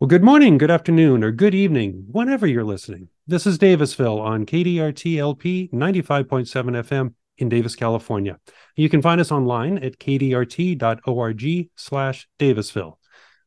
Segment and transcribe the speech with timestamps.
[0.00, 3.08] Well, good morning, good afternoon, or good evening, whenever you're listening.
[3.26, 8.40] This is Davisville on KDRTLP 95.7 FM in Davis, California.
[8.76, 12.96] You can find us online at kdrt.org slash Davisville.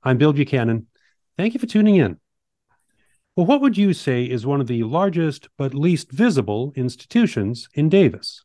[0.03, 0.85] I'm Bill Buchanan.
[1.37, 2.19] Thank you for tuning in.
[3.35, 7.89] Well, what would you say is one of the largest but least visible institutions in
[7.89, 8.43] Davis?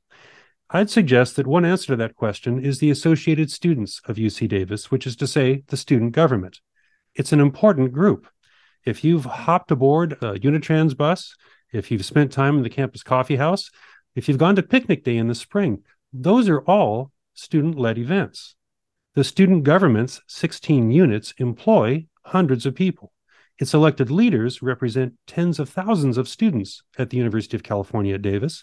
[0.71, 4.91] I'd suggest that one answer to that question is the Associated Students of UC Davis,
[4.91, 6.61] which is to say, the student government
[7.19, 8.29] it's an important group.
[8.87, 11.35] If you've hopped aboard a Unitrans bus,
[11.73, 13.71] if you've spent time in the campus coffee house,
[14.15, 18.55] if you've gone to picnic day in the spring, those are all student led events.
[19.15, 23.13] The student government's 16 units employ hundreds of people.
[23.59, 28.23] Its elected leaders represent tens of thousands of students at the University of California at
[28.23, 28.63] Davis.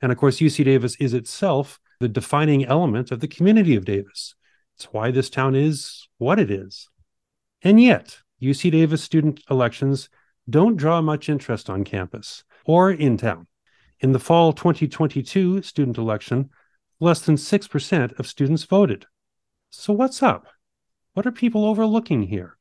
[0.00, 4.36] And of course, UC Davis is itself the defining element of the community of Davis.
[4.76, 6.88] It's why this town is what it is.
[7.66, 10.08] And yet, UC Davis student elections
[10.48, 13.48] don't draw much interest on campus or in town.
[13.98, 16.50] In the fall 2022 student election,
[17.00, 19.06] less than 6% of students voted.
[19.70, 20.46] So, what's up?
[21.14, 22.56] What are people overlooking here?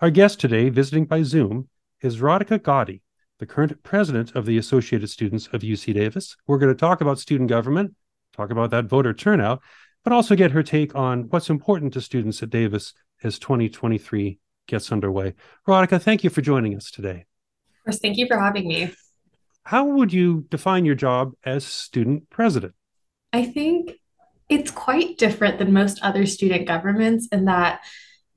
[0.00, 1.68] Our guest today, visiting by Zoom,
[2.00, 3.02] is Radhika Gowdy,
[3.38, 6.34] the current president of the Associated Students of UC Davis.
[6.46, 7.94] We're going to talk about student government,
[8.34, 9.60] talk about that voter turnout,
[10.02, 14.92] but also get her take on what's important to students at Davis as 2023 gets
[14.92, 15.34] underway.
[15.66, 17.24] Radhika, thank you for joining us today.
[17.80, 18.92] Of course, thank you for having me.
[19.64, 22.74] How would you define your job as student president?
[23.32, 23.92] I think
[24.48, 27.80] it's quite different than most other student governments in that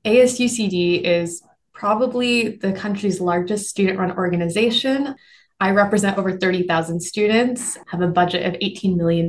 [0.04, 1.42] ASUCD is
[1.72, 5.14] probably the country's largest student run organization.
[5.60, 9.28] I represent over 30,000 students, have a budget of $18 million.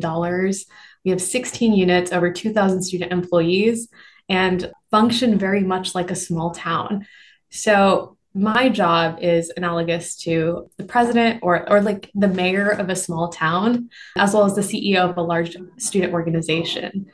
[1.04, 3.90] We have 16 units, over 2,000 student employees,
[4.30, 7.08] and function very much like a small town.
[7.50, 12.96] So my job is analogous to the president or, or like the mayor of a
[12.96, 17.08] small town, as well as the CEO of a large student organization.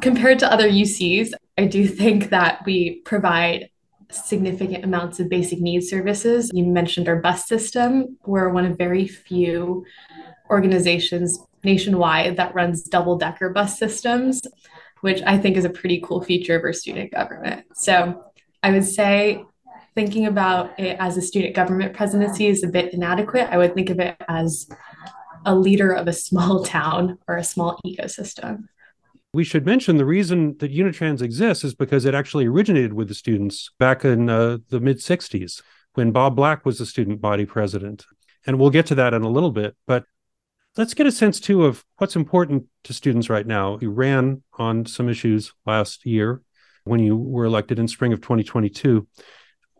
[0.00, 3.70] Compared to other UCs, I do think that we provide
[4.10, 6.50] significant amounts of basic needs services.
[6.54, 8.16] You mentioned our bus system.
[8.24, 9.84] We're one of very few
[10.48, 14.40] organizations nationwide that runs double decker bus systems
[15.00, 17.66] which I think is a pretty cool feature of our student government.
[17.74, 18.24] So
[18.62, 19.44] I would say
[19.94, 23.48] thinking about it as a student government presidency is a bit inadequate.
[23.50, 24.68] I would think of it as
[25.44, 28.64] a leader of a small town or a small ecosystem.
[29.32, 33.14] We should mention the reason that Unitrans exists is because it actually originated with the
[33.14, 35.62] students back in uh, the mid 60s
[35.94, 38.06] when Bob Black was the student body president.
[38.46, 39.76] And we'll get to that in a little bit.
[39.86, 40.04] But
[40.78, 43.78] let's get a sense too of what's important to students right now.
[43.82, 46.40] You ran on some issues last year
[46.84, 49.06] when you were elected in spring of 2022.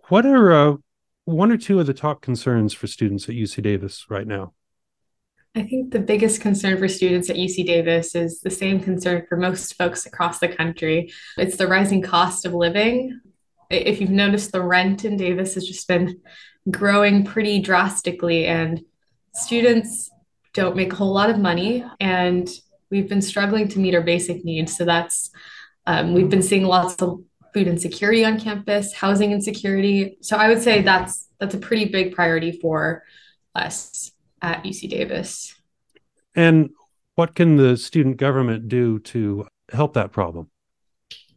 [0.09, 0.77] What are uh,
[1.25, 4.53] one or two of the top concerns for students at UC Davis right now?
[5.55, 9.37] I think the biggest concern for students at UC Davis is the same concern for
[9.37, 11.13] most folks across the country.
[11.37, 13.21] It's the rising cost of living.
[13.71, 16.21] If you've noticed, the rent in Davis has just been
[16.71, 18.81] growing pretty drastically, and
[19.35, 20.11] students
[20.59, 22.49] don't make a whole lot of money and
[22.91, 24.77] we've been struggling to meet our basic needs.
[24.77, 25.31] So that's,
[25.87, 27.23] um, we've been seeing lots of
[27.55, 30.19] food insecurity on campus, housing insecurity.
[30.21, 33.05] So I would say that's, that's a pretty big priority for
[33.55, 34.11] us
[34.43, 35.55] at UC Davis.
[36.35, 36.71] And
[37.15, 40.51] what can the student government do to help that problem?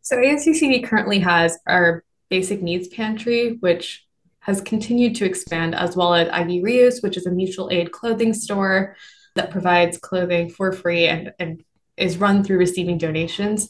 [0.02, 4.04] So ASUCD currently has our basic needs pantry, which
[4.42, 8.34] has continued to expand, as well as Aggie Reuse, which is a mutual aid clothing
[8.34, 8.96] store
[9.36, 11.64] that provides clothing for free and, and
[11.96, 13.70] is run through receiving donations.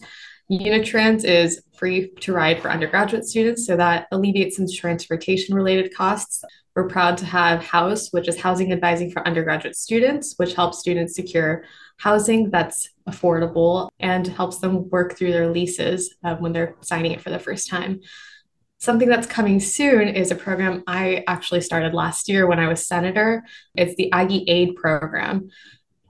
[0.52, 6.44] Unitrans is free to ride for undergraduate students, so that alleviates some transportation related costs.
[6.76, 11.16] We're proud to have House, which is housing advising for undergraduate students, which helps students
[11.16, 11.64] secure
[11.98, 17.22] housing that's affordable and helps them work through their leases uh, when they're signing it
[17.22, 18.00] for the first time.
[18.82, 22.88] Something that's coming soon is a program I actually started last year when I was
[22.88, 23.44] senator.
[23.76, 25.52] It's the Aggie Aid program.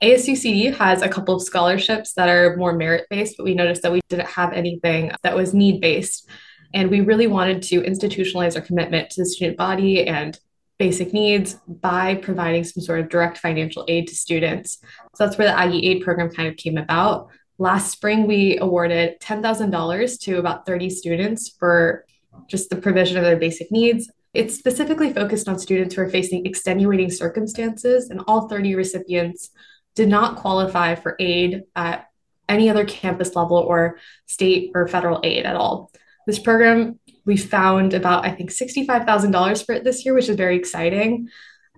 [0.01, 3.91] ASUCD has a couple of scholarships that are more merit based, but we noticed that
[3.91, 6.29] we didn't have anything that was need based.
[6.73, 10.39] And we really wanted to institutionalize our commitment to the student body and
[10.79, 14.77] basic needs by providing some sort of direct financial aid to students.
[15.15, 17.27] So that's where the Aggie Aid program kind of came about.
[17.57, 22.05] Last spring, we awarded $10,000 to about 30 students for
[22.47, 24.09] just the provision of their basic needs.
[24.33, 29.49] It's specifically focused on students who are facing extenuating circumstances, and all 30 recipients
[29.95, 32.07] did not qualify for aid at
[32.47, 33.97] any other campus level or
[34.27, 35.91] state or federal aid at all.
[36.27, 40.55] This program we found about, I think, $65,000 for it this year, which is very
[40.55, 41.29] exciting.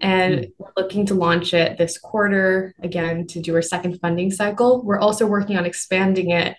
[0.01, 0.51] And mm.
[0.57, 4.83] we're looking to launch it this quarter again to do our second funding cycle.
[4.83, 6.55] We're also working on expanding it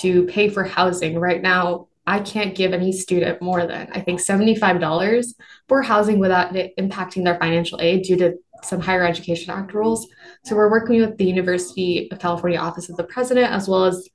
[0.00, 1.18] to pay for housing.
[1.18, 5.34] Right now, I can't give any student more than I think $75
[5.68, 10.08] for housing without it impacting their financial aid due to some higher education act rules.
[10.46, 14.08] So we're working with the University of California Office of the President as well as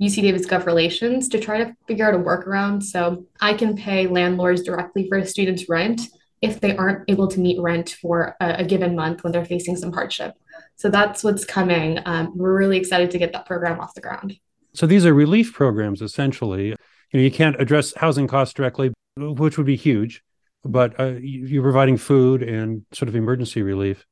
[0.00, 4.06] UC Davis Gov Relations to try to figure out a workaround so I can pay
[4.06, 6.02] landlords directly for a student's rent
[6.42, 9.76] if they aren't able to meet rent for a, a given month when they're facing
[9.76, 10.34] some hardship.
[10.76, 11.98] So that's what's coming.
[12.06, 14.38] Um, we're really excited to get that program off the ground.
[14.74, 16.76] So these are relief programs essentially.
[17.12, 20.22] You know, you can't address housing costs directly, which would be huge,
[20.64, 24.04] but uh, you're providing food and sort of emergency relief.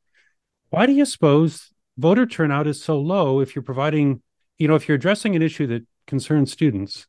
[0.70, 4.22] Why do you suppose voter turnout is so low if you're providing,
[4.58, 7.06] you know, if you're addressing an issue that concerns students?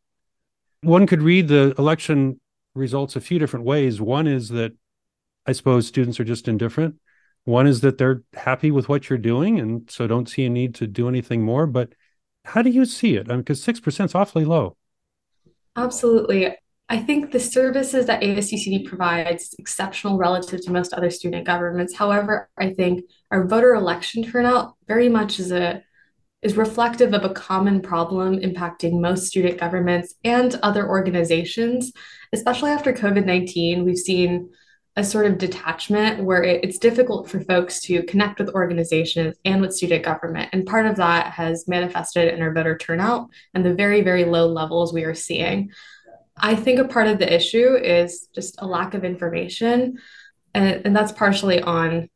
[0.81, 2.39] One could read the election
[2.73, 4.01] results a few different ways.
[4.01, 4.73] One is that
[5.45, 6.95] I suppose students are just indifferent.
[7.45, 10.75] One is that they're happy with what you're doing and so don't see a need
[10.75, 11.67] to do anything more.
[11.67, 11.93] But
[12.43, 13.27] how do you see it?
[13.29, 14.77] I mean, because 6% is awfully low.
[15.75, 16.55] Absolutely.
[16.87, 21.95] I think the services that ASUCD provides exceptional relative to most other student governments.
[21.95, 25.83] However, I think our voter election turnout very much is a
[26.43, 31.91] is reflective of a common problem impacting most student governments and other organizations,
[32.33, 33.83] especially after COVID-19.
[33.83, 34.51] We've seen
[34.97, 39.59] a sort of detachment where it, it's difficult for folks to connect with organizations and
[39.61, 40.49] with student government.
[40.53, 44.47] And part of that has manifested in our voter turnout and the very, very low
[44.47, 45.71] levels we are seeing.
[46.37, 49.99] I think a part of the issue is just a lack of information.
[50.53, 52.09] And, and that's partially on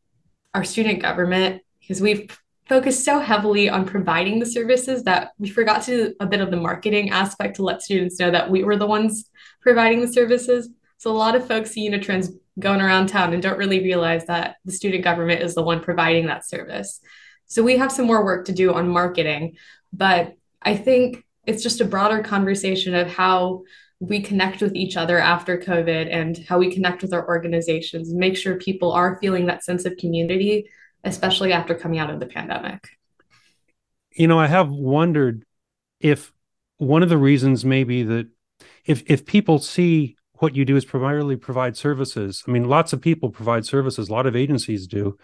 [0.53, 5.81] our student government because we've focused so heavily on providing the services that we forgot
[5.83, 8.77] to do a bit of the marketing aspect to let students know that we were
[8.77, 9.29] the ones
[9.59, 10.69] providing the services.
[10.97, 14.57] So a lot of folks see Unitrans going around town and don't really realize that
[14.65, 16.99] the student government is the one providing that service.
[17.45, 19.57] So we have some more work to do on marketing,
[19.91, 23.63] but I think it's just a broader conversation of how
[23.99, 28.37] we connect with each other after COVID and how we connect with our organizations make
[28.37, 30.69] sure people are feeling that sense of community,
[31.03, 32.87] especially after coming out of the pandemic.
[34.11, 35.43] You know, I have wondered
[35.99, 36.31] if
[36.77, 38.27] one of the reasons maybe that
[38.85, 42.43] if if people see what you do is primarily provide services.
[42.47, 45.17] I mean, lots of people provide services, a lot of agencies do.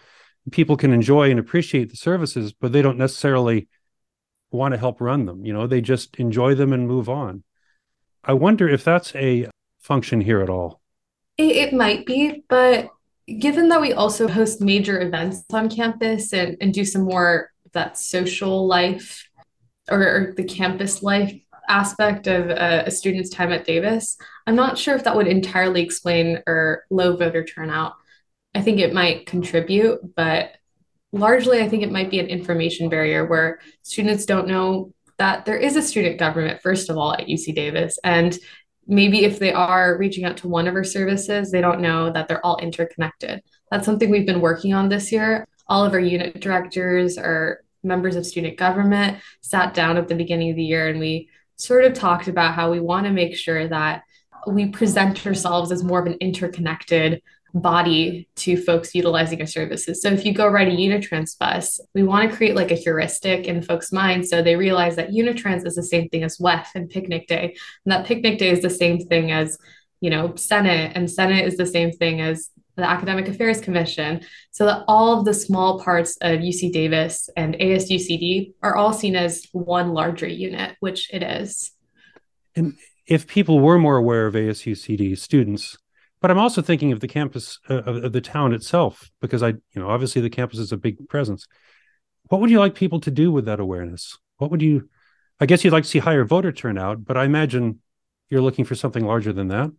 [0.52, 3.68] People can enjoy and appreciate the services, but they don't necessarily
[4.50, 5.44] want to help run them.
[5.44, 7.42] You know, they just enjoy them and move on.
[8.22, 9.48] I wonder if that's a
[9.80, 10.80] function here at all.
[11.36, 12.90] It, it might be, but
[13.38, 17.98] given that we also host major events on campus and, and do some more that
[17.98, 19.28] social life
[19.90, 21.34] or, or the campus life
[21.68, 24.16] aspect of a, student's time at Davis,
[24.46, 27.94] I'm not sure if that would entirely explain our low voter turnout.
[28.54, 30.52] I think it might contribute, but
[31.12, 35.56] largely, I think it might be an information barrier where students don't know that there
[35.56, 37.98] is a student government, first of all, at UC Davis.
[38.04, 38.38] And
[38.86, 42.28] maybe if they are reaching out to one of our services, they don't know that
[42.28, 43.42] they're all interconnected.
[43.70, 45.46] That's something we've been working on this year.
[45.68, 50.50] All of our unit directors, our members of student government sat down at the beginning
[50.50, 53.66] of the year and we sort of talked about how we want to make sure
[53.68, 54.02] that
[54.46, 57.22] we present ourselves as more of an interconnected
[57.54, 60.02] body to folks utilizing our services.
[60.02, 63.46] So if you go ride a Unitrans bus, we want to create like a heuristic
[63.46, 66.90] in folks' minds so they realize that Unitrans is the same thing as WEF and
[66.90, 67.56] Picnic Day.
[67.84, 69.58] And that Picnic Day is the same thing as,
[70.00, 74.66] you know, Senate and Senate is the same thing as the Academic Affairs Commission, so
[74.66, 79.46] that all of the small parts of UC Davis and ASUCD are all seen as
[79.52, 81.72] one larger unit, which it is.
[82.54, 82.74] And
[83.06, 85.76] if people were more aware of ASUCD students,
[86.20, 89.76] but I'm also thinking of the campus uh, of the town itself, because I, you
[89.76, 91.46] know, obviously the campus is a big presence.
[92.28, 94.18] What would you like people to do with that awareness?
[94.38, 94.88] What would you,
[95.40, 97.80] I guess you'd like to see higher voter turnout, but I imagine
[98.28, 99.70] you're looking for something larger than that.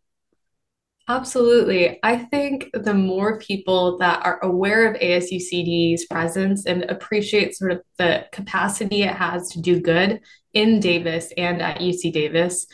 [1.09, 1.99] Absolutely.
[2.03, 7.81] I think the more people that are aware of ASUCD's presence and appreciate sort of
[7.97, 10.19] the capacity it has to do good
[10.53, 12.67] in Davis and at UC Davis,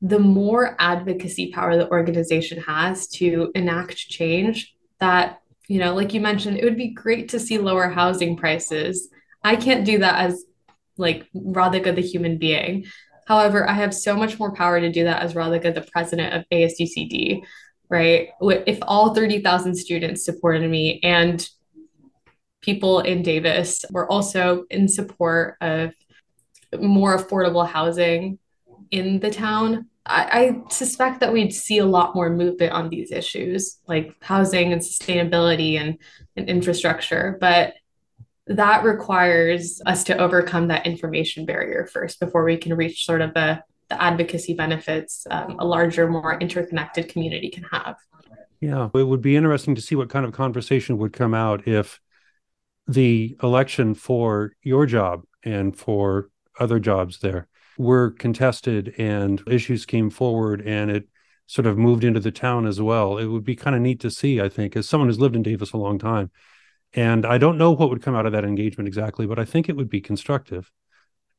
[0.00, 6.20] the more advocacy power the organization has to enact change that, you know, like you
[6.20, 9.08] mentioned, it would be great to see lower housing prices.
[9.42, 10.44] I can't do that as
[10.98, 12.86] like Radhika, the human being.
[13.26, 16.44] However, I have so much more power to do that as Radhika, the president of
[16.52, 17.42] ASUCD
[17.92, 18.30] right?
[18.40, 21.46] If all 30,000 students supported me and
[22.62, 25.92] people in Davis were also in support of
[26.80, 28.38] more affordable housing
[28.90, 30.22] in the town, I,
[30.66, 34.80] I suspect that we'd see a lot more movement on these issues like housing and
[34.80, 35.98] sustainability and,
[36.36, 37.36] and infrastructure.
[37.40, 37.74] But
[38.46, 43.34] that requires us to overcome that information barrier first before we can reach sort of
[43.34, 47.96] the, the advocacy benefits um, a larger, more interconnected community can have.
[48.58, 52.00] Yeah, it would be interesting to see what kind of conversation would come out if
[52.86, 60.08] the election for your job and for other jobs there were contested and issues came
[60.08, 61.08] forward and it
[61.46, 63.18] sort of moved into the town as well.
[63.18, 65.42] It would be kind of neat to see, I think, as someone who's lived in
[65.42, 66.30] Davis a long time.
[66.94, 69.68] And I don't know what would come out of that engagement exactly, but I think
[69.68, 70.70] it would be constructive.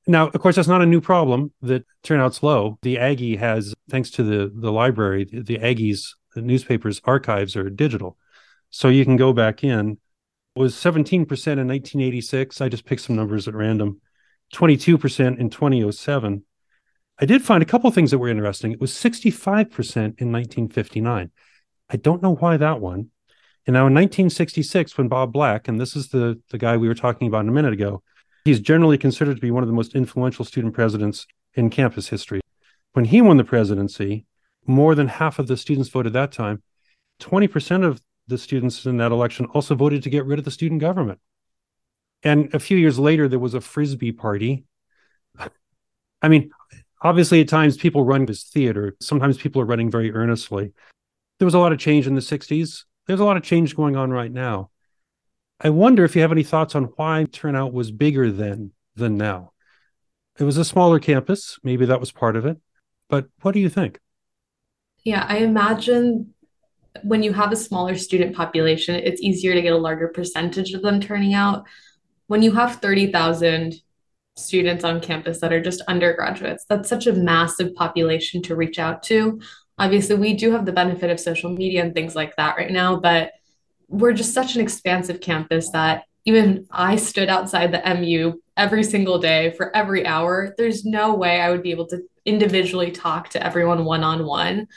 [0.06, 2.78] Now, of course, that's not a new problem that turnout's low.
[2.82, 7.70] The Aggie has, thanks to the the library, the, the Aggie's the newspapers archives are
[7.70, 8.18] digital.
[8.70, 10.00] So you can go back in.
[10.56, 12.62] It was 17% in 1986.
[12.62, 14.02] I just picked some numbers at random.
[14.54, 16.44] 22% in 2007.
[17.20, 18.72] I did find a couple of things that were interesting.
[18.72, 21.32] It was 65% in 1959.
[21.90, 23.10] I don't know why that one.
[23.66, 26.96] And now in 1966, when Bob Black, and this is the, the guy we were
[26.96, 28.04] talking about a minute ago,
[28.46, 32.42] he's generally considered to be one of the most influential student presidents in campus history.
[32.94, 34.26] When he won the presidency,
[34.66, 36.62] more than half of the students voted that time.
[37.20, 40.82] 20% of the students in that election also voted to get rid of the student
[40.82, 41.20] government.
[42.24, 44.66] And a few years later, there was a frisbee party.
[46.22, 46.52] I mean,
[47.02, 48.96] obviously, at times people run this theater.
[49.02, 50.74] Sometimes people are running very earnestly.
[51.40, 52.86] There was a lot of change in the 60s.
[53.08, 54.70] There's a lot of change going on right now.
[55.64, 59.54] I wonder if you have any thoughts on why turnout was bigger then than now.
[60.38, 61.58] It was a smaller campus.
[61.64, 62.58] Maybe that was part of it.
[63.10, 64.00] But what do you think?
[65.06, 66.34] Yeah, I imagine
[67.04, 70.82] when you have a smaller student population, it's easier to get a larger percentage of
[70.82, 71.66] them turning out
[72.28, 73.76] when you have 30,000
[74.36, 79.04] students on campus that are just undergraduates, that's such a massive population to reach out
[79.04, 79.40] to.
[79.78, 83.00] Obviously, we do have the benefit of social media and things like that right now,
[83.00, 83.32] but
[83.94, 89.20] we're just such an expansive campus that even I stood outside the MU every single
[89.20, 90.56] day for every hour.
[90.58, 94.68] There's no way I would be able to individually talk to everyone one on one.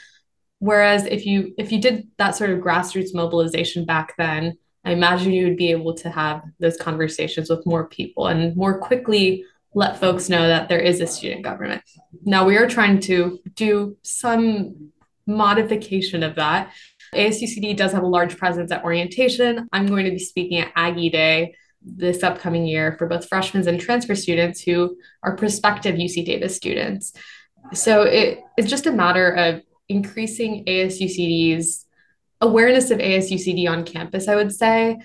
[0.59, 5.33] Whereas if you if you did that sort of grassroots mobilization back then, I imagine
[5.33, 9.43] you would be able to have those conversations with more people and more quickly
[9.73, 11.81] let folks know that there is a student government.
[12.23, 14.91] Now, we are trying to do some
[15.27, 16.71] modification of that.
[17.17, 19.67] ASUCD does have a large presence at orientation.
[19.73, 23.79] I'm going to be speaking at Aggie Day this upcoming year for both freshmen and
[23.79, 27.13] transfer students who are prospective UC Davis students.
[27.73, 31.85] So it, it's just a matter of increasing ASUCD's
[32.41, 34.97] awareness of ASUCD on campus, I would say.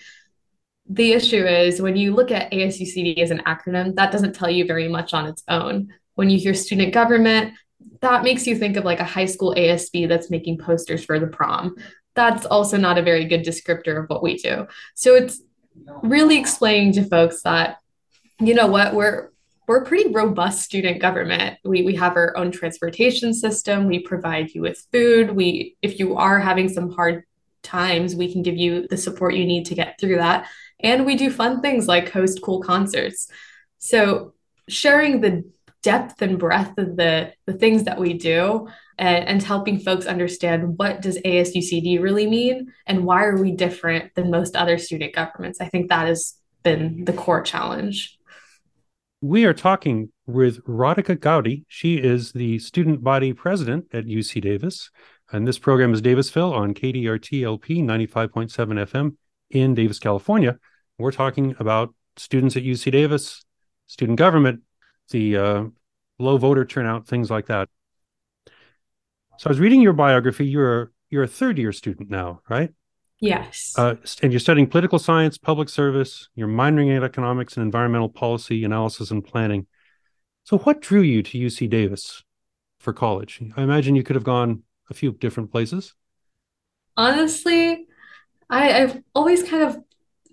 [0.88, 4.66] The issue is when you look at ASUCD as an acronym, that doesn't tell you
[4.66, 5.92] very much on its own.
[6.14, 7.54] When you hear student government,
[8.00, 11.26] that makes you think of like a high school ASB that's making posters for the
[11.26, 11.76] prom.
[12.14, 14.66] That's also not a very good descriptor of what we do.
[14.94, 15.40] So it's
[16.02, 17.78] really explaining to folks that,
[18.40, 19.30] you know what, we're
[19.68, 21.58] we're a pretty robust student government.
[21.64, 23.86] We, we have our own transportation system.
[23.86, 25.30] We provide you with food.
[25.30, 27.24] We, if you are having some hard
[27.62, 30.48] times, we can give you the support you need to get through that.
[30.80, 33.28] And we do fun things like host cool concerts.
[33.78, 34.34] So
[34.68, 35.44] sharing the
[35.82, 38.68] depth and breadth of the, the things that we do
[38.98, 44.14] and, and helping folks understand what does ASUCD really mean and why are we different
[44.14, 45.60] than most other student governments.
[45.60, 48.18] I think that has been the core challenge.
[49.20, 51.64] We are talking with Radhika Gowdy.
[51.68, 54.90] She is the student body president at UC Davis.
[55.30, 59.16] And this program is Davisville on KDRTLP 95.7 FM
[59.50, 60.58] in Davis, California.
[60.98, 63.44] We're talking about students at UC Davis,
[63.86, 64.62] student government,
[65.10, 65.64] the uh,
[66.18, 67.68] low voter turnout, things like that.
[69.38, 70.46] So I was reading your biography.
[70.46, 72.70] You're you're a third year student now, right?
[73.22, 73.74] Yes.
[73.78, 78.64] Uh, and you're studying political science, public service, you're minoring in economics and environmental policy
[78.64, 79.68] analysis and planning.
[80.42, 82.24] So, what drew you to UC Davis
[82.80, 83.40] for college?
[83.56, 85.94] I imagine you could have gone a few different places.
[86.96, 87.86] Honestly,
[88.50, 89.78] I, I've always kind of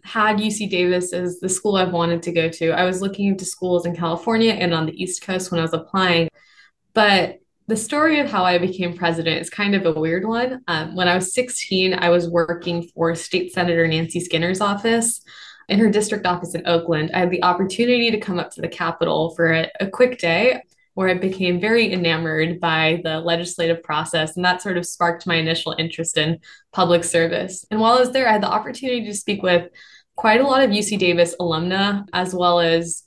[0.04, 2.72] had UC Davis as the school I've wanted to go to.
[2.72, 5.74] I was looking into schools in California and on the East Coast when I was
[5.74, 6.30] applying,
[6.96, 7.38] but
[7.70, 10.64] the story of how I became president is kind of a weird one.
[10.68, 15.22] Um, when I was 16, I was working for State Senator Nancy Skinner's office
[15.68, 17.12] in her district office in Oakland.
[17.14, 20.64] I had the opportunity to come up to the Capitol for a, a quick day
[20.96, 24.36] where I became very enamored by the legislative process.
[24.36, 26.40] And that sort of sparked my initial interest in
[26.74, 27.68] public service.
[27.70, 29.70] And while I was there, I had the opportunity to speak with
[30.16, 33.04] quite a lot of UC Davis alumna, as well as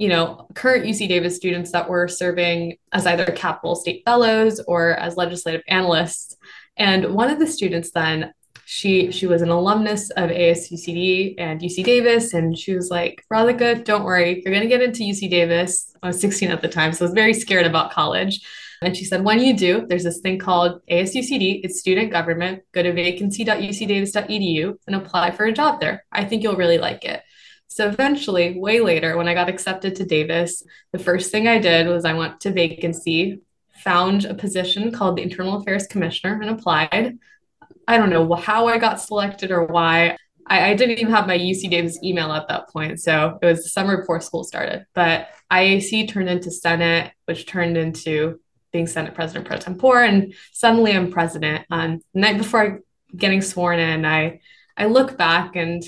[0.00, 4.92] you know, current UC Davis students that were serving as either Capital State Fellows or
[4.92, 6.38] as legislative analysts.
[6.78, 8.32] And one of the students then,
[8.64, 13.84] she she was an alumnus of ASUCD and UC Davis, and she was like, Radhika,
[13.84, 15.94] don't worry, you're gonna get into UC Davis.
[16.02, 18.40] I was 16 at the time, so I was very scared about college.
[18.80, 22.62] And she said, when you do, there's this thing called ASUCD, it's student government.
[22.72, 26.06] Go to vacancy.ucdavis.edu and apply for a job there.
[26.10, 27.22] I think you'll really like it.
[27.70, 31.86] So eventually, way later, when I got accepted to Davis, the first thing I did
[31.86, 33.42] was I went to vacancy,
[33.84, 37.16] found a position called the Internal Affairs Commissioner, and applied.
[37.86, 40.16] I don't know how I got selected or why.
[40.48, 43.00] I, I, didn't even have my UC Davis email at that point.
[43.00, 44.84] So it was the summer before school started.
[44.92, 48.40] But IAC turned into Senate, which turned into
[48.72, 50.02] being Senate President pro tempore.
[50.02, 51.66] And suddenly I'm president.
[51.70, 52.80] Um, the night before
[53.16, 54.40] getting sworn in, I
[54.76, 55.84] I look back and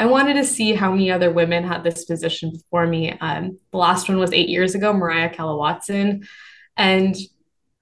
[0.00, 3.12] I wanted to see how many other women had this position before me.
[3.20, 6.26] Um, the last one was eight years ago, Mariah Keller Watson.
[6.74, 7.14] And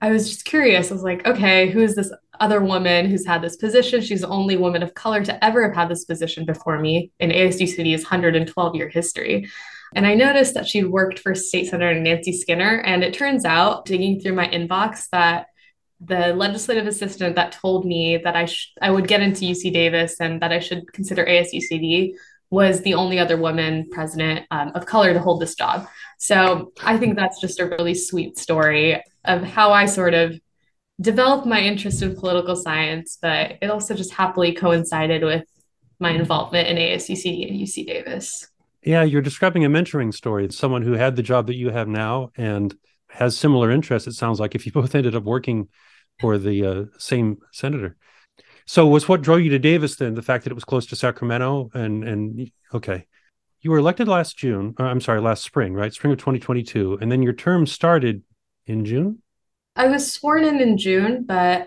[0.00, 0.90] I was just curious.
[0.90, 4.00] I was like, okay, who is this other woman who's had this position?
[4.00, 7.30] She's the only woman of color to ever have had this position before me in
[7.30, 9.48] ASUCD's 112 year history.
[9.94, 12.80] And I noticed that she'd worked for State Senator Nancy Skinner.
[12.80, 15.46] And it turns out, digging through my inbox, that
[16.00, 20.20] the legislative assistant that told me that I sh- I would get into UC Davis
[20.20, 22.14] and that I should consider ASUCD
[22.50, 25.86] was the only other woman president um, of color to hold this job.
[26.18, 30.38] So I think that's just a really sweet story of how I sort of
[31.00, 35.44] developed my interest in political science, but it also just happily coincided with
[36.00, 38.48] my involvement in ASUCD and UC Davis.
[38.82, 40.50] Yeah, you're describing a mentoring story.
[40.50, 42.74] Someone who had the job that you have now and
[43.08, 44.08] has similar interests.
[44.08, 45.68] It sounds like if you both ended up working
[46.18, 47.96] for the uh, same senator.
[48.66, 50.96] So was what drove you to Davis then the fact that it was close to
[50.96, 53.06] Sacramento and and okay.
[53.60, 55.92] You were elected last June, I'm sorry, last spring, right?
[55.92, 58.22] Spring of 2022 and then your term started
[58.66, 59.22] in June?
[59.74, 61.66] I was sworn in in June, but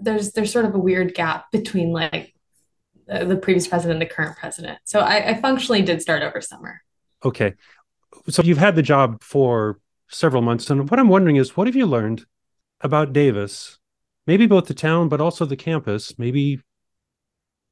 [0.00, 2.32] there's there's sort of a weird gap between like
[3.06, 4.78] the previous president and the current president.
[4.84, 6.80] So I, I functionally did start over summer.
[7.24, 7.54] Okay.
[8.28, 11.74] So you've had the job for several months and what I'm wondering is what have
[11.74, 12.24] you learned
[12.84, 13.78] about Davis,
[14.26, 16.60] maybe both the town, but also the campus, maybe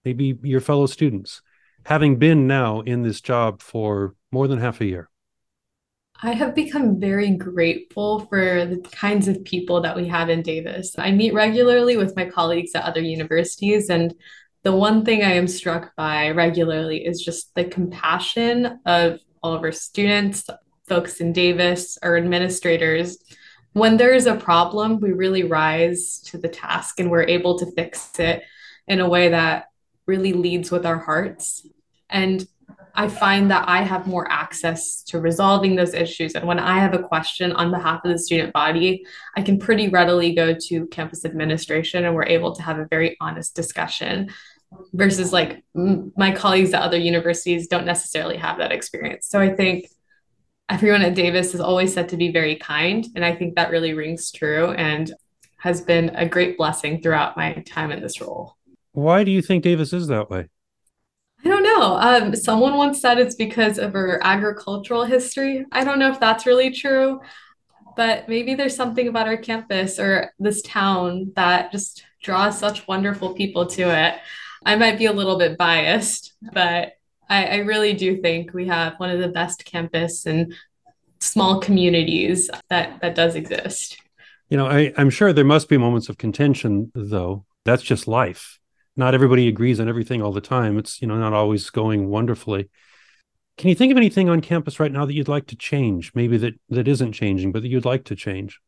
[0.04, 1.42] maybe your fellow students,
[1.84, 5.08] having been now in this job for more than half a year?
[6.24, 10.94] I have become very grateful for the kinds of people that we have in Davis.
[10.96, 14.14] I meet regularly with my colleagues at other universities, and
[14.62, 19.62] the one thing I am struck by regularly is just the compassion of all of
[19.62, 20.48] our students,
[20.86, 23.18] folks in Davis, our administrators,
[23.72, 28.18] when there's a problem, we really rise to the task and we're able to fix
[28.18, 28.42] it
[28.86, 29.66] in a way that
[30.06, 31.66] really leads with our hearts.
[32.10, 32.46] And
[32.94, 36.34] I find that I have more access to resolving those issues.
[36.34, 39.88] And when I have a question on behalf of the student body, I can pretty
[39.88, 44.30] readily go to campus administration and we're able to have a very honest discussion
[44.92, 49.26] versus like my colleagues at other universities don't necessarily have that experience.
[49.26, 49.86] So I think
[50.68, 53.06] everyone at Davis is always said to be very kind.
[53.14, 55.12] And I think that really rings true and
[55.58, 58.56] has been a great blessing throughout my time in this role.
[58.92, 60.48] Why do you think Davis is that way?
[61.44, 61.96] I don't know.
[61.96, 65.66] Um, someone once said it's because of our agricultural history.
[65.72, 67.20] I don't know if that's really true,
[67.96, 73.34] but maybe there's something about our campus or this town that just draws such wonderful
[73.34, 74.14] people to it.
[74.64, 76.92] I might be a little bit biased, but
[77.32, 80.54] I, I really do think we have one of the best campus and
[81.18, 83.96] small communities that that does exist.
[84.50, 87.46] You know, I, I'm sure there must be moments of contention, though.
[87.64, 88.58] That's just life.
[88.96, 90.76] Not everybody agrees on everything all the time.
[90.76, 92.68] It's you know not always going wonderfully.
[93.56, 96.12] Can you think of anything on campus right now that you'd like to change?
[96.14, 98.60] Maybe that that isn't changing, but that you'd like to change.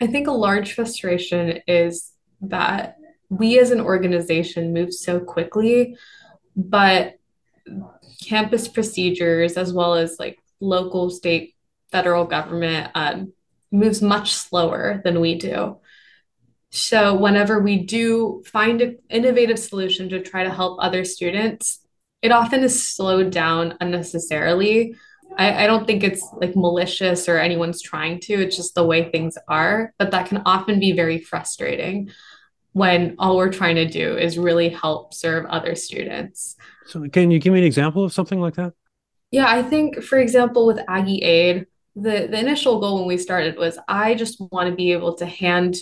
[0.00, 2.96] I think a large frustration is that
[3.28, 5.96] we as an organization move so quickly,
[6.56, 7.18] but
[8.22, 11.54] campus procedures as well as like local, state,
[11.90, 13.32] federal government um,
[13.70, 15.78] moves much slower than we do.
[16.70, 21.80] So, whenever we do find an innovative solution to try to help other students,
[22.22, 24.94] it often is slowed down unnecessarily.
[25.36, 29.10] I, I, don't think it's like malicious or anyone's trying to, it's just the way
[29.10, 29.92] things are.
[29.98, 32.10] But that can often be very frustrating
[32.72, 36.56] when all we're trying to do is really help serve other students.
[36.86, 38.72] So, can you give me an example of something like that?
[39.30, 43.56] Yeah, I think, for example, with Aggie Aid, the, the initial goal when we started
[43.56, 45.76] was I just want to be able to hand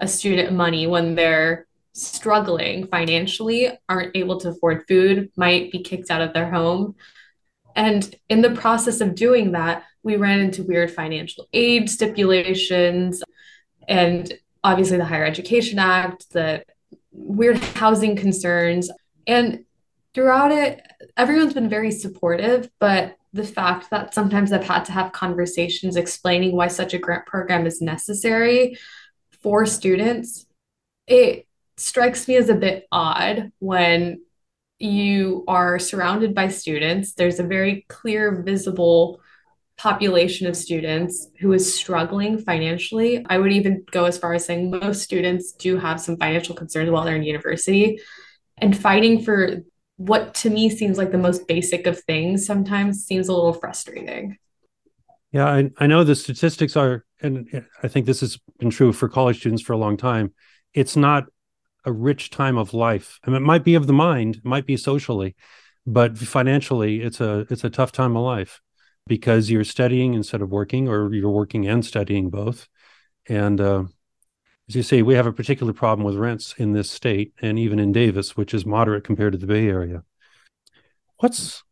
[0.00, 6.10] a student money when they're struggling financially, aren't able to afford food, might be kicked
[6.10, 6.94] out of their home.
[7.76, 13.22] And in the process of doing that, we ran into weird financial aid stipulations
[13.86, 14.32] and
[14.64, 16.64] obviously the Higher Education Act, the
[17.10, 18.90] weird housing concerns.
[19.26, 19.64] And
[20.14, 20.82] throughout it,
[21.16, 26.54] everyone's been very supportive, but the fact that sometimes I've had to have conversations explaining
[26.54, 28.76] why such a grant program is necessary
[29.42, 30.46] for students,
[31.06, 31.46] it
[31.76, 34.22] strikes me as a bit odd when
[34.78, 37.14] you are surrounded by students.
[37.14, 39.20] There's a very clear, visible
[39.78, 43.24] population of students who is struggling financially.
[43.28, 46.90] I would even go as far as saying most students do have some financial concerns
[46.90, 48.00] while they're in university.
[48.58, 49.62] And fighting for
[49.96, 54.36] what to me seems like the most basic of things sometimes seems a little frustrating.
[55.32, 59.08] Yeah, I, I know the statistics are, and I think this has been true for
[59.08, 60.34] college students for a long time.
[60.74, 61.24] It's not
[61.84, 63.18] a rich time of life.
[63.24, 65.34] I mean, it might be of the mind, it might be socially,
[65.86, 68.60] but financially, it's a it's a tough time of life
[69.06, 72.68] because you're studying instead of working, or you're working and studying both.
[73.28, 73.84] And uh,
[74.68, 77.78] as you say, we have a particular problem with rents in this state, and even
[77.78, 80.02] in Davis, which is moderate compared to the Bay Area.
[81.18, 81.62] What's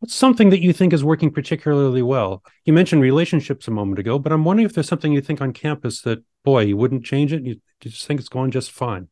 [0.00, 2.44] What's something that you think is working particularly well?
[2.64, 5.52] You mentioned relationships a moment ago, but I'm wondering if there's something you think on
[5.52, 7.42] campus that, boy, you wouldn't change it.
[7.42, 9.08] You, you just think it's going just fine.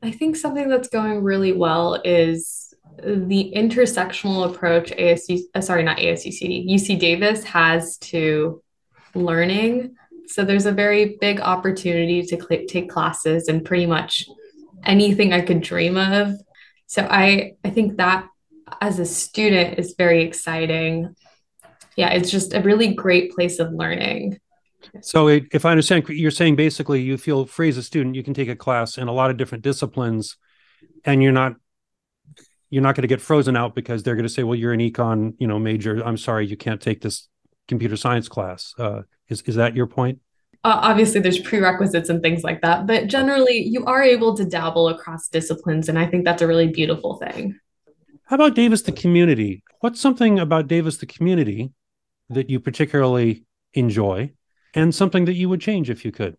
[0.00, 5.98] I think something that's going really well is the intersectional approach ASU, uh, sorry, not
[5.98, 8.62] ASUCD, UC Davis has to
[9.14, 9.94] learning.
[10.26, 14.26] So there's a very big opportunity to cl- take classes and pretty much
[14.84, 16.34] anything I could dream of.
[16.86, 18.28] So I I think that
[18.80, 21.14] as a student is very exciting.
[21.96, 24.38] Yeah, it's just a really great place of learning.
[25.00, 28.22] So, it, if I understand, you're saying basically you feel free as a student, you
[28.22, 30.36] can take a class in a lot of different disciplines,
[31.04, 31.54] and you're not
[32.70, 34.80] you're not going to get frozen out because they're going to say, "Well, you're an
[34.80, 36.02] econ, you know, major.
[36.04, 37.28] I'm sorry, you can't take this
[37.66, 40.20] computer science class." Uh, is is that your point?
[40.64, 44.88] Uh, obviously, there's prerequisites and things like that, but generally, you are able to dabble
[44.88, 47.58] across disciplines, and I think that's a really beautiful thing.
[48.24, 49.62] How about Davis the community?
[49.80, 51.70] What's something about Davis the community
[52.28, 54.32] that you particularly enjoy?
[54.74, 56.36] and something that you would change if you could?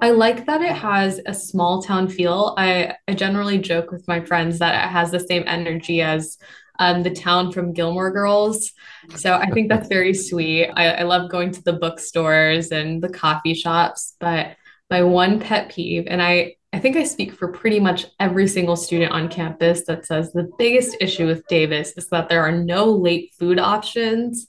[0.00, 2.54] I like that it has a small town feel.
[2.58, 6.36] I, I generally joke with my friends that it has the same energy as
[6.78, 8.72] um, the town from Gilmore Girls.
[9.16, 10.68] So I think that's very sweet.
[10.68, 14.16] I, I love going to the bookstores and the coffee shops.
[14.18, 14.56] But
[14.90, 18.76] my one pet peeve, and I, I think I speak for pretty much every single
[18.76, 22.86] student on campus that says the biggest issue with Davis is that there are no
[22.86, 24.48] late food options.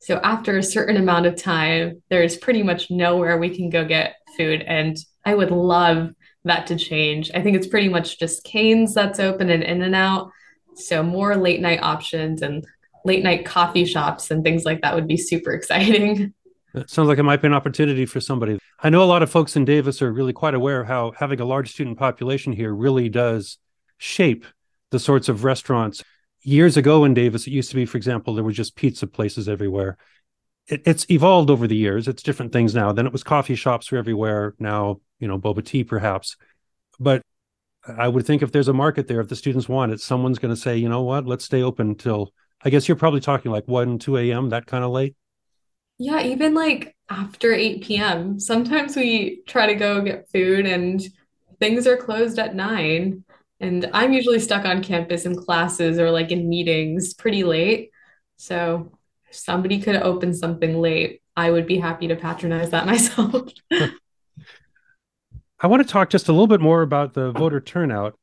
[0.00, 4.14] So after a certain amount of time, there's pretty much nowhere we can go get
[4.36, 4.62] food.
[4.62, 6.10] And I would love
[6.44, 7.30] that to change.
[7.34, 10.30] I think it's pretty much just Cane's that's open and In-N-Out.
[10.76, 12.64] So more late night options and
[13.04, 16.34] late night coffee shops and things like that would be super exciting.
[16.76, 18.58] It sounds like it might be an opportunity for somebody.
[18.80, 21.38] I know a lot of folks in Davis are really quite aware of how having
[21.38, 23.58] a large student population here really does
[23.98, 24.44] shape
[24.90, 26.02] the sorts of restaurants
[26.44, 29.48] years ago in Davis, it used to be, for example, there were just pizza places
[29.48, 29.96] everywhere.
[30.68, 32.08] It, it's evolved over the years.
[32.08, 32.92] It's different things now.
[32.92, 34.54] Then it was coffee shops were everywhere.
[34.58, 36.36] Now, you know, boba tea perhaps.
[36.98, 37.22] But
[37.86, 40.54] I would think if there's a market there, if the students want it, someone's going
[40.54, 42.32] to say, you know what, let's stay open till.
[42.64, 44.48] I guess you're probably talking like one, two a.m.
[44.50, 45.14] that kind of late.
[45.98, 48.40] Yeah, even like after 8 p.m.
[48.40, 51.02] Sometimes we try to go get food and
[51.60, 53.24] things are closed at nine.
[53.60, 57.90] And I'm usually stuck on campus in classes or like in meetings pretty late.
[58.36, 58.98] So
[59.34, 63.50] somebody could open something late, I would be happy to patronize that myself.
[65.60, 68.18] I want to talk just a little bit more about the voter turnout.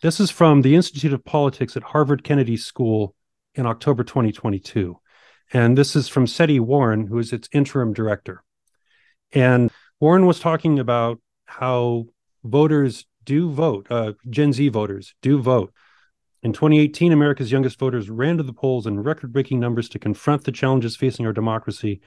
[0.00, 3.14] This is from the Institute of Politics at Harvard Kennedy School
[3.54, 4.98] in October 2022.
[5.52, 8.44] And this is from Setti Warren, who is its interim director.
[9.32, 12.06] And Warren was talking about how
[12.44, 13.86] voters do vote.
[13.90, 15.72] Uh, Gen Z voters do vote.
[16.42, 20.44] In 2018, America's youngest voters ran to the polls in record breaking numbers to confront
[20.44, 22.00] the challenges facing our democracy.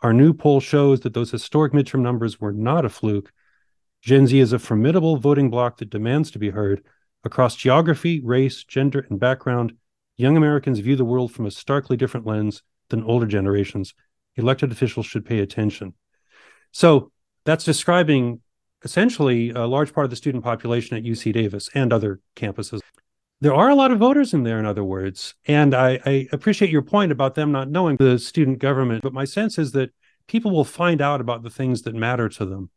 [0.00, 3.30] Our new poll shows that those historic midterm numbers were not a fluke.
[4.00, 6.82] Gen Z is a formidable voting bloc that demands to be heard.
[7.24, 9.74] Across geography, race, gender, and background,
[10.16, 13.94] young Americans view the world from a starkly different lens than older generations.
[14.36, 15.92] Elected officials should pay attention.
[16.70, 17.12] So
[17.44, 18.40] that's describing
[18.82, 22.80] essentially a large part of the student population at UC Davis and other campuses.
[23.44, 25.34] There are a lot of voters in there, in other words.
[25.46, 29.26] And I, I, appreciate your point about them not knowing the student government, but my
[29.26, 29.90] sense is that
[30.26, 32.70] people will find out about the things that matter to them.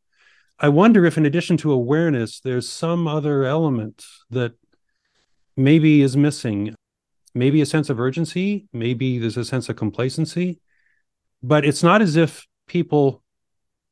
[0.59, 4.55] I wonder if, in addition to awareness, there's some other element that
[5.55, 6.75] maybe is missing.
[7.33, 10.59] maybe a sense of urgency, maybe there's a sense of complacency,
[11.41, 13.23] but it's not as if people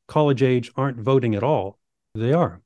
[0.08, 1.78] college age aren't voting at all.
[2.14, 2.60] They are.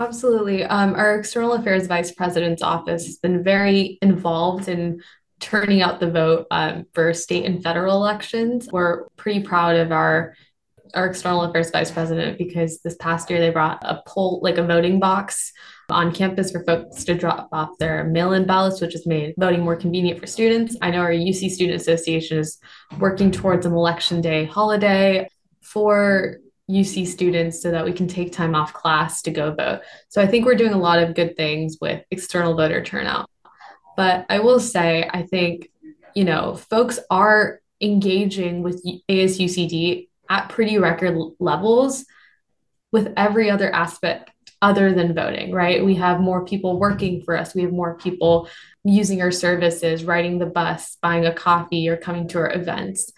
[0.00, 0.64] Absolutely.
[0.64, 5.02] Um, our external affairs vice president's office has been very involved in
[5.40, 8.68] turning out the vote um, for state and federal elections.
[8.72, 10.34] We're pretty proud of our
[10.94, 14.66] our external affairs vice president because this past year they brought a poll like a
[14.66, 15.52] voting box
[15.88, 19.76] on campus for folks to drop off their mail-in ballots which has made voting more
[19.76, 22.58] convenient for students i know our uc student association is
[22.98, 25.28] working towards an election day holiday
[25.60, 26.38] for
[26.70, 29.80] UC students so that we can take time off class to go vote.
[30.08, 33.28] So I think we're doing a lot of good things with external voter turnout.
[33.96, 35.70] But I will say, I think,
[36.14, 42.04] you know, folks are engaging with ASUCD at pretty record levels
[42.92, 44.30] with every other aspect
[44.62, 45.84] other than voting, right?
[45.84, 47.54] We have more people working for us.
[47.54, 48.48] We have more people
[48.84, 53.10] using our services, riding the bus, buying a coffee, or coming to our events.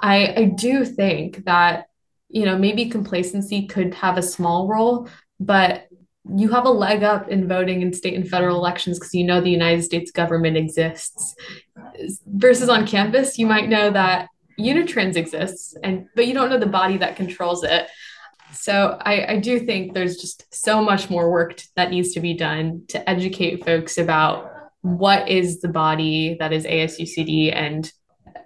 [0.00, 1.86] I, I do think that
[2.34, 5.86] you know, maybe complacency could have a small role, but
[6.34, 9.40] you have a leg up in voting in state and federal elections because you know
[9.40, 11.36] the United States government exists.
[12.26, 16.66] Versus on campus, you might know that Unitrans exists, and but you don't know the
[16.66, 17.86] body that controls it.
[18.52, 22.34] So I, I do think there's just so much more work that needs to be
[22.34, 27.92] done to educate folks about what is the body that is ASUCD and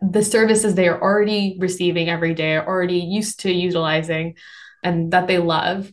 [0.02, 4.36] the services they are already receiving every day, are already used to utilizing,
[4.82, 5.92] and that they love.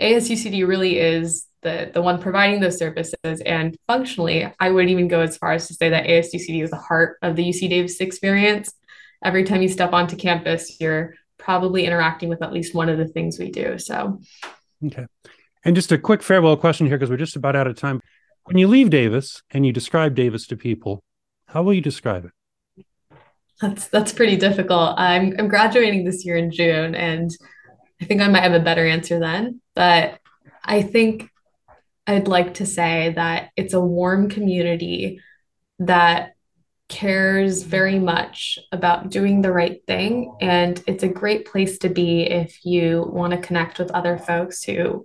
[0.00, 3.40] ASUCD really is the, the one providing those services.
[3.44, 6.76] And functionally, I would even go as far as to say that ASUCD is the
[6.76, 8.72] heart of the UC Davis experience.
[9.24, 13.08] Every time you step onto campus, you're probably interacting with at least one of the
[13.08, 13.78] things we do.
[13.78, 14.20] So,
[14.86, 15.06] okay.
[15.64, 18.00] And just a quick farewell question here, because we're just about out of time.
[18.44, 21.02] When you leave Davis and you describe Davis to people,
[21.48, 22.32] how will you describe it?
[23.60, 24.94] That's that's pretty difficult.
[24.98, 27.30] I'm I'm graduating this year in June, and
[28.00, 29.60] I think I might have a better answer then.
[29.74, 30.18] But
[30.64, 31.30] I think
[32.06, 35.20] I'd like to say that it's a warm community
[35.78, 36.34] that
[36.88, 40.36] cares very much about doing the right thing.
[40.40, 44.62] And it's a great place to be if you want to connect with other folks
[44.62, 45.04] who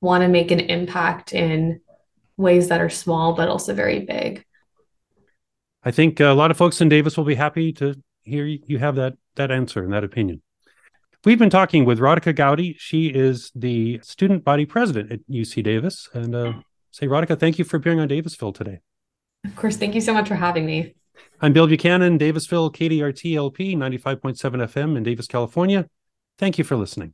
[0.00, 1.80] want to make an impact in
[2.36, 4.44] ways that are small, but also very big.
[5.82, 8.96] I think a lot of folks in Davis will be happy to hear you have
[8.96, 10.42] that that answer and that opinion.
[11.24, 12.76] We've been talking with Radhika Gowdy.
[12.78, 16.08] She is the student body president at UC Davis.
[16.14, 16.52] And uh,
[16.90, 18.80] say, Radhika, thank you for appearing on Davisville today.
[19.44, 19.76] Of course.
[19.76, 20.94] Thank you so much for having me.
[21.42, 25.86] I'm Bill Buchanan, Davisville, KDRT LP, 95.7 FM in Davis, California.
[26.38, 27.12] Thank you for listening.